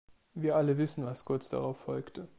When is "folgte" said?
1.81-2.27